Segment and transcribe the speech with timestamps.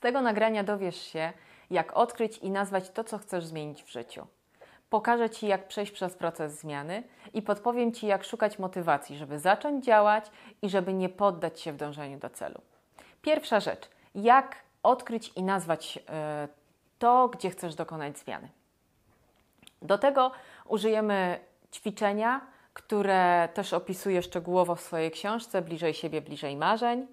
[0.00, 1.32] tego nagrania dowiesz się,
[1.70, 4.26] jak odkryć i nazwać to, co chcesz zmienić w życiu.
[4.90, 7.02] Pokażę Ci, jak przejść przez proces zmiany
[7.34, 10.30] i podpowiem Ci, jak szukać motywacji, żeby zacząć działać
[10.62, 12.60] i żeby nie poddać się w dążeniu do celu.
[13.22, 16.48] Pierwsza rzecz, jak odkryć i nazwać e,
[16.98, 18.48] to, gdzie chcesz dokonać zmiany.
[19.82, 20.32] Do tego
[20.68, 21.40] użyjemy
[21.72, 22.40] ćwiczenia,
[22.72, 27.06] które też opisuję szczegółowo w swojej książce Bliżej siebie, bliżej marzeń.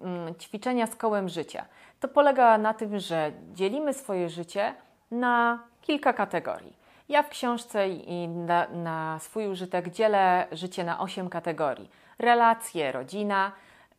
[0.00, 1.64] Mm, ćwiczenia z kołem życia.
[2.00, 4.74] To polega na tym, że dzielimy swoje życie
[5.10, 6.76] na kilka kategorii.
[7.08, 13.52] Ja w książce i na, na swój użytek dzielę życie na osiem kategorii: relacje, rodzina,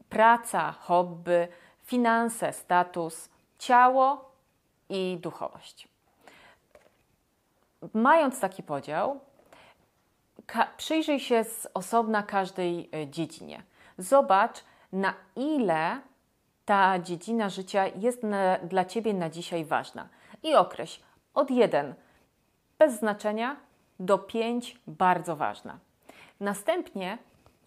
[0.09, 1.47] praca, hobby,
[1.83, 3.29] finanse, status,
[3.59, 4.31] ciało
[4.89, 5.87] i duchowość.
[7.93, 9.19] Mając taki podział,
[10.77, 13.63] przyjrzyj się z osobna każdej e, dziedzinie.
[13.97, 16.01] Zobacz, na ile
[16.65, 20.09] ta dziedzina życia jest na, dla Ciebie na dzisiaj ważna.
[20.43, 21.01] I określ
[21.33, 21.93] od 1
[22.79, 23.55] bez znaczenia
[23.99, 25.79] do 5 bardzo ważna.
[26.39, 27.17] Następnie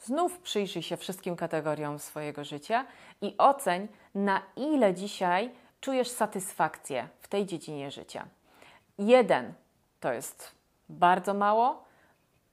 [0.01, 2.87] znów przyjrzyj się wszystkim kategoriom swojego życia
[3.21, 8.27] i oceń, na ile dzisiaj czujesz satysfakcję w tej dziedzinie życia.
[8.99, 9.55] 1
[10.01, 10.53] to jest
[10.89, 11.85] bardzo mało,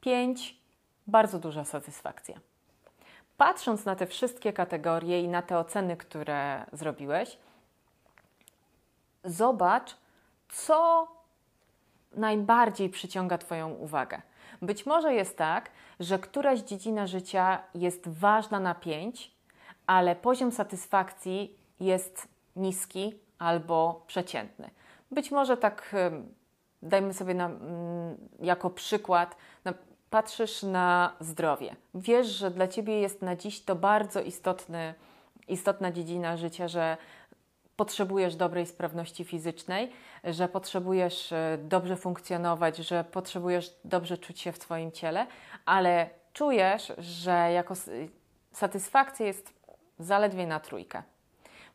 [0.02, 0.59] 5
[1.08, 2.39] bardzo duża satysfakcja.
[3.40, 7.38] Patrząc na te wszystkie kategorie i na te oceny, które zrobiłeś,
[9.23, 9.95] zobacz,
[10.50, 11.08] co
[12.16, 14.22] najbardziej przyciąga Twoją uwagę.
[14.62, 19.32] Być może jest tak, że któraś dziedzina życia jest ważna na 5,
[19.88, 24.70] ale poziom satysfakcji jest niski albo przeciętny.
[25.12, 25.95] Być może tak,
[26.82, 29.73] dajmy sobie na, mm, jako przykład, na,
[30.10, 31.76] patrzysz na zdrowie.
[31.96, 34.94] Wiesz, że dla ciebie jest na dziś to bardzo istotny,
[35.48, 36.98] istotna dziedzina życia, że
[37.76, 39.92] potrzebujesz dobrej sprawności fizycznej,
[40.24, 45.28] że potrzebujesz e, dobrze funkcjonować, że potrzebujesz dobrze czuć się w Twoim ciele,
[45.66, 47.73] ale czujesz, że jako
[48.52, 49.54] satysfakcja jest
[50.00, 51.04] zaledwie na trójkę.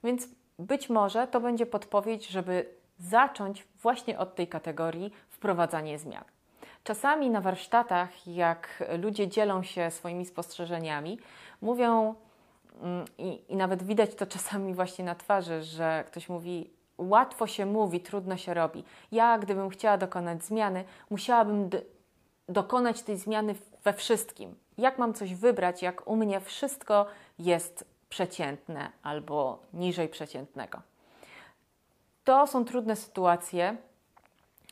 [0.05, 2.67] Więc być może to będzie podpowiedź, żeby
[2.99, 6.25] zacząć właśnie od tej kategorii wprowadzanie zmian.
[6.85, 11.19] Czasami na warsztatach, jak ludzie dzielą się swoimi spostrzeżeniami,
[11.63, 12.15] mówią,
[12.83, 17.67] mm, i, i nawet widać to czasami właśnie na twarzy, że ktoś mówi, łatwo się
[17.67, 18.85] mówi, trudno się robi.
[19.13, 21.71] Ja, gdybym chciała dokonać zmiany, musiałabym
[22.49, 24.55] dokonać tej zmiany we wszystkim.
[24.79, 27.07] Jak mam coś wybrać, jak u mnie wszystko
[27.39, 30.83] jest przeciętne albo niżej przeciętnego?
[32.25, 33.77] To są trudne sytuacje,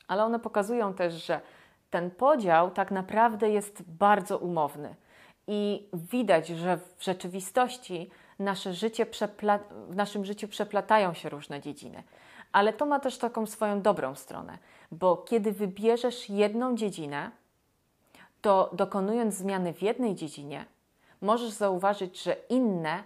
[0.09, 1.41] ale one pokazują też, że
[1.93, 4.95] ten podział tak naprawdę jest bardzo umowny.
[5.47, 9.07] I widać, że w rzeczywistości nasze życie
[9.89, 12.03] w naszym życiu przeplatają się różne dziedziny.
[12.53, 14.59] Ale to ma też taką swoją dobrą stronę,
[14.93, 17.31] bo kiedy wybierzesz jedną dziedzinę,
[18.41, 20.65] to dokonując zmiany w jednej dziedzinie,
[21.21, 23.03] możesz zauważyć, że inne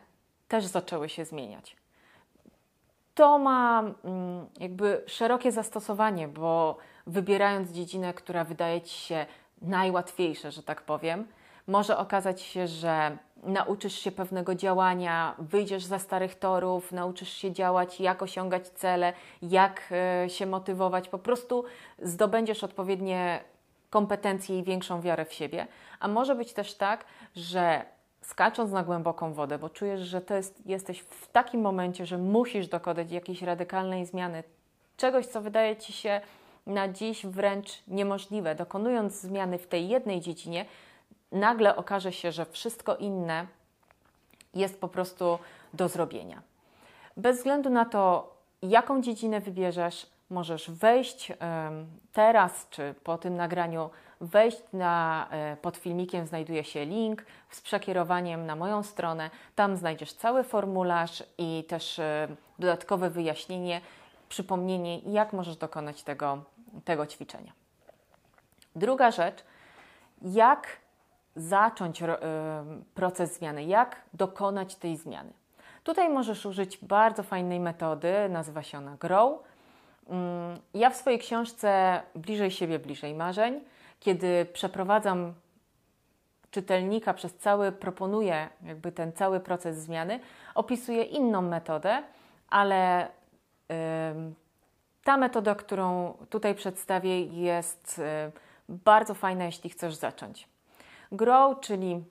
[0.48, 1.76] też zaczęły się zmieniać.
[3.14, 9.26] To ma mm, jakby szerokie zastosowanie, bo wybierając dziedzinę, która wydaje Ci się
[9.62, 11.26] najłatwiejsza, że tak powiem,
[11.66, 18.00] może okazać się, że nauczysz się pewnego działania, wyjdziesz za starych torów, nauczysz się działać,
[18.00, 19.12] jak osiągać cele,
[19.42, 21.64] jak e, się motywować, po prostu
[22.02, 23.40] zdobędziesz odpowiednie
[23.90, 25.66] kompetencje i większą wiarę w siebie.
[26.00, 27.04] A może być też tak,
[27.36, 27.84] że
[28.20, 32.68] skacząc na głęboką wodę, bo czujesz, że to jest, jesteś w takim momencie, że musisz
[32.68, 34.42] dokonać jakiejś radykalnej zmiany,
[34.96, 36.20] czegoś, co wydaje ci się
[36.66, 38.54] na dziś wręcz niemożliwe.
[38.54, 40.64] Dokonując zmiany w tej jednej dziedzinie,
[41.32, 43.46] nagle okaże się, że wszystko inne
[44.54, 45.38] jest po prostu
[45.74, 46.42] do zrobienia.
[47.16, 51.32] Bez względu na to, jaką dziedzinę wybierzesz, możesz wejść
[52.12, 53.90] teraz czy po tym nagraniu,
[54.20, 59.30] wejść na, e, pod filmikiem znajduje się link z przekierowaniem na moją stronę.
[59.54, 62.28] Tam znajdziesz cały formularz i też e,
[62.58, 63.80] dodatkowe wyjaśnienie,
[64.28, 66.38] przypomnienie, jak możesz dokonać tego
[66.84, 67.52] tego ćwiczenia.
[68.76, 69.44] Druga rzecz,
[70.22, 70.66] jak
[71.36, 72.18] zacząć e,
[72.94, 75.32] proces zmiany, jak dokonać tej zmiany.
[75.82, 79.42] Tutaj możesz użyć bardzo fajnej metody, nazywa się ona Grow.
[80.08, 83.60] Mm, ja w swojej książce Bliżej siebie, bliżej marzeń,
[84.00, 85.34] kiedy przeprowadzam
[86.50, 90.20] czytelnika przez cały, proponuję jakby ten cały proces zmiany,
[90.54, 92.02] opisuję inną metodę,
[92.50, 93.08] ale
[95.06, 98.32] ta metoda, którą tutaj przedstawię, jest y,
[98.68, 100.48] bardzo fajna, jeśli chcesz zacząć.
[101.12, 102.04] Grow, czyli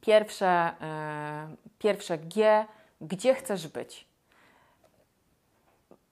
[0.00, 0.72] pierwsze,
[1.52, 2.66] y, pierwsze G,
[3.00, 4.06] gdzie chcesz być.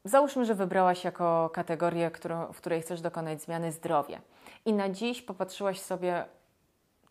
[0.04, 4.20] załóżmy, że wybrałaś jako kategorię, którą, w której chcesz dokonać zmiany zdrowie.
[4.64, 6.24] I na dziś popatrzyłaś sobie,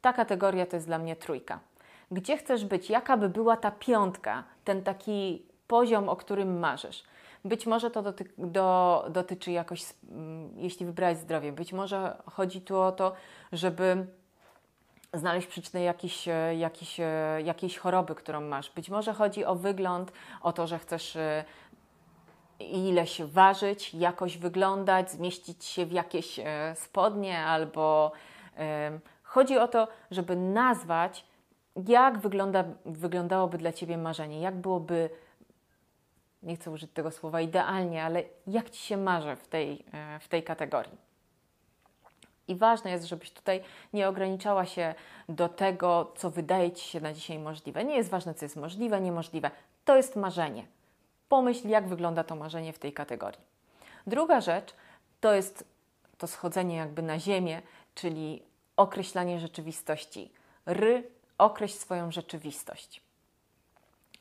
[0.01, 1.59] ta kategoria to jest dla mnie trójka.
[2.11, 2.89] Gdzie chcesz być?
[2.89, 7.03] Jaka by była ta piątka, ten taki poziom, o którym marzysz?
[7.45, 12.79] Być może to doty do, dotyczy jakoś, mm, jeśli wybrałeś zdrowie, być może chodzi tu
[12.79, 13.13] o to,
[13.51, 14.07] żeby
[15.13, 18.71] znaleźć przyczynę jakiejś, e, jakiejś, e, jakiejś choroby, którą masz.
[18.71, 21.43] Być może chodzi o wygląd, o to, że chcesz e,
[22.59, 26.39] ileś ważyć, jakoś wyglądać, zmieścić się w jakieś
[26.75, 28.11] spodnie albo
[29.23, 31.25] chodzi o to, żeby nazwać,
[31.87, 35.09] jak wygląda, wyglądałoby dla Ciebie marzenie, jak byłoby,
[36.43, 39.85] nie chcę użyć tego słowa idealnie, ale jak Ci się marzy w tej,
[40.19, 41.09] w tej kategorii.
[42.47, 43.63] I ważne jest, żebyś tutaj
[43.93, 44.95] nie ograniczała się
[45.29, 47.83] do tego, co wydaje Ci się na dzisiaj możliwe.
[47.83, 49.51] Nie jest ważne, co jest możliwe, niemożliwe.
[49.85, 50.65] To jest marzenie.
[51.29, 53.41] Pomyśl, jak wygląda to marzenie w tej kategorii.
[54.07, 54.73] Druga rzecz
[55.19, 55.63] to jest
[56.17, 57.61] to schodzenie jakby na ziemię,
[57.95, 58.43] czyli
[58.77, 60.31] określanie rzeczywistości.
[60.65, 61.03] Ry,
[61.37, 63.01] określ swoją rzeczywistość.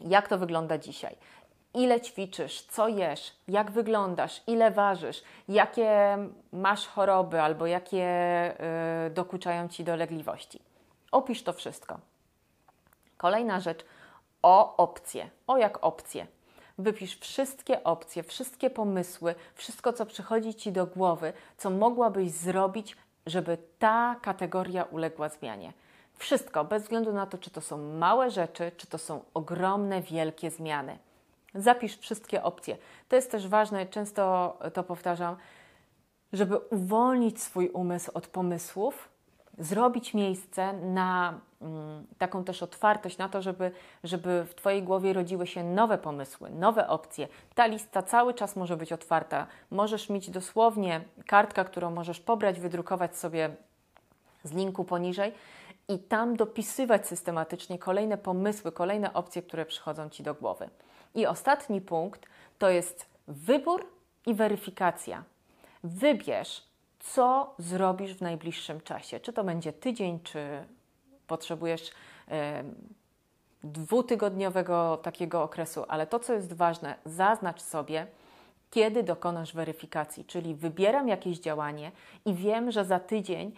[0.01, 1.17] Jak to wygląda dzisiaj?
[1.79, 6.19] Ile ćwiczysz, co jesz, jak wyglądasz, ile ważysz, jakie
[6.53, 8.07] masz choroby albo jakie
[9.07, 10.61] y, dokuczają ci dolegliwości.
[11.13, 11.99] Opisz to wszystko.
[13.17, 13.85] Kolejna rzecz
[14.43, 15.31] o opcje.
[15.47, 16.27] O jak opcje.
[16.79, 22.97] Wypisz wszystkie opcje, wszystkie pomysły, wszystko, co przychodzi ci do głowy, co mogłabyś zrobić,
[23.27, 25.73] żeby ta kategoria uległa zmianie.
[26.15, 30.51] Wszystko, bez względu na to, czy to są małe rzeczy, czy to są ogromne, wielkie
[30.51, 30.99] zmiany.
[31.59, 32.77] Zapisz wszystkie opcje.
[33.09, 35.37] To jest też ważne, często to powtarzam,
[36.33, 39.09] żeby uwolnić swój umysł od pomysłów,
[39.59, 43.71] zrobić miejsce na mm, taką też otwartość na to, żeby,
[44.05, 47.29] żeby w Twojej głowie rodziły się nowe pomysły, nowe opcje.
[47.55, 49.47] Ta lista cały czas może być otwarta.
[49.71, 53.51] Możesz mieć dosłownie kartkę, którą możesz pobrać, wydrukować sobie
[54.45, 55.33] z linku poniżej
[55.89, 60.69] i tam dopisywać systematycznie kolejne pomysły, kolejne opcje, które przychodzą Ci do głowy.
[61.15, 62.27] I ostatni punkt
[62.59, 63.87] to jest wybór
[64.27, 65.25] i weryfikacja.
[65.85, 66.63] Wybierz,
[66.99, 69.21] co zrobisz w najbliższym czasie.
[69.21, 70.65] Czy to będzie tydzień, czy
[71.27, 71.91] potrzebujesz
[73.65, 78.07] dwutygodniowego takiego okresu, ale to, co jest ważne, zaznacz sobie,
[78.71, 81.93] kiedy dokonasz weryfikacji, czyli wybieram jakieś działanie
[82.25, 83.53] i wiem, że za tydzień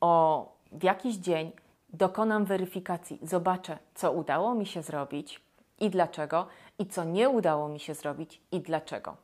[0.00, 1.52] o w jakiś dzień
[1.92, 5.40] dokonam weryfikacji, zobaczę, co udało mi się zrobić
[5.84, 6.46] i dlaczego,
[6.78, 9.16] i co nie udało mi się zrobić i dlaczego.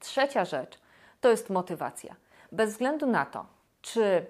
[0.00, 0.78] Trzecia rzecz
[1.20, 2.16] to jest motywacja.
[2.52, 3.46] Bez względu na to,
[3.82, 4.26] czy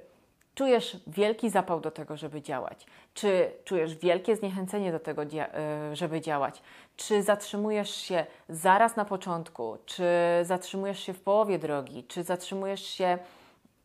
[0.54, 6.20] czujesz wielki zapał do tego, żeby działać, czy czujesz wielkie zniechęcenie do tego, e, żeby
[6.20, 6.62] działać,
[6.96, 10.04] czy zatrzymujesz się zaraz na początku, czy
[10.42, 13.18] zatrzymujesz się w połowie drogi, czy zatrzymujesz się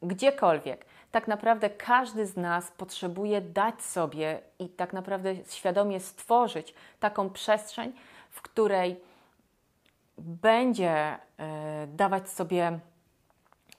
[0.03, 7.29] gdziekolwiek tak naprawdę każdy z nas potrzebuje dać sobie i tak naprawdę świadomie stworzyć taką
[7.29, 7.93] przestrzeń,
[8.29, 8.99] w której
[10.17, 11.17] będzie y,
[11.87, 12.79] dawać sobie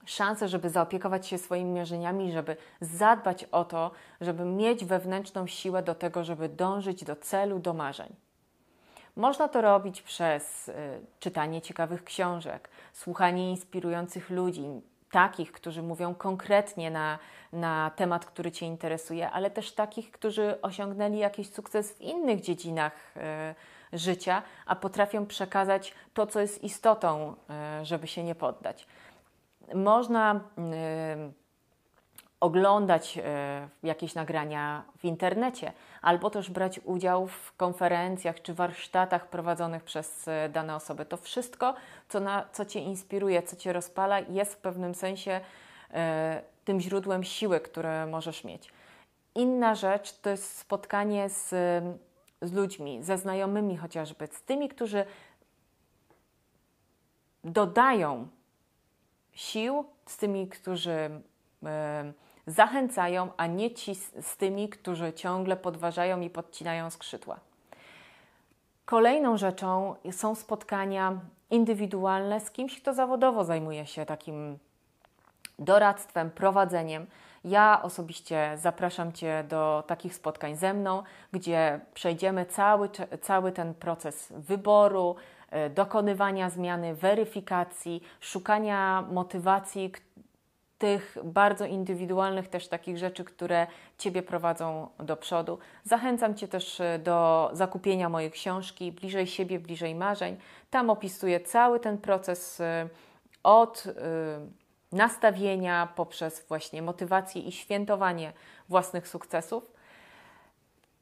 [0.04, 3.90] szansę, żeby zaopiekować się swoimi marzeniami, żeby zadbać o to,
[4.20, 8.16] żeby mieć wewnętrzną siłę do tego, żeby dążyć do celu, do marzeń.
[9.16, 10.72] Można to robić przez y,
[11.20, 14.82] czytanie ciekawych książek, słuchanie inspirujących ludzi,
[15.14, 17.18] takich, którzy mówią konkretnie na,
[17.52, 22.92] na temat, który Cię interesuje, ale też takich, którzy osiągnęli jakiś sukces w innych dziedzinach
[23.92, 27.34] y, życia, a potrafią przekazać to, co jest istotą,
[27.80, 28.86] y, żeby się nie poddać.
[29.74, 31.43] Można y,
[32.40, 35.72] oglądać e, jakieś nagrania w internecie,
[36.02, 41.04] albo też brać udział w konferencjach czy warsztatach prowadzonych przez e, dane osoby.
[41.04, 41.74] To wszystko,
[42.08, 45.40] co, na, co Cię inspiruje, co Cię rozpala, jest w pewnym sensie
[45.90, 48.72] e, tym źródłem siły, które możesz mieć.
[49.34, 51.48] Inna rzecz to jest spotkanie z,
[52.42, 55.04] z ludźmi, ze znajomymi chociażby, z tymi, którzy
[57.44, 58.28] dodają
[59.32, 61.10] sił, z tymi, którzy
[62.46, 67.40] zachęcają, a nie ci z tymi, którzy ciągle podważają i podcinają skrzydła.
[68.84, 71.20] Kolejną rzeczą są spotkania
[71.50, 74.58] indywidualne z kimś, kto zawodowo zajmuje się takim
[75.58, 77.06] doradztwem, prowadzeniem.
[77.44, 82.88] Ja osobiście zapraszam Cię do takich spotkań ze mną, gdzie przejdziemy cały,
[83.20, 85.16] cały ten proces wyboru,
[85.50, 89.92] e, dokonywania zmiany, weryfikacji, szukania motywacji,
[90.84, 93.66] tych bardzo indywidualnych też takich rzeczy, które
[93.98, 95.58] Ciebie prowadzą do przodu.
[95.84, 100.36] Zachęcam Cię też e, do zakupienia mojej książki Bliżej siebie, bliżej marzeń.
[100.70, 102.88] Tam opisuję cały ten proces e,
[103.42, 103.84] od
[104.92, 108.32] nastawienia poprzez właśnie motywację i świętowanie
[108.68, 109.72] własnych sukcesów.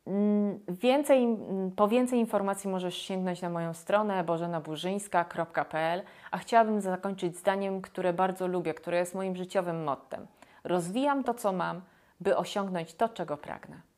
[0.07, 7.37] Mm, więcej, mm, po więcej informacji możesz sięgnąć na moją stronę bożenaburzyńska.pl, a chciałabym zakończyć
[7.37, 10.27] zdaniem, które bardzo lubię, które jest moim życiowym mottem.
[10.65, 11.81] Rozwijam to, co mam,
[12.21, 13.92] by osiągnąć to, czego pragnę.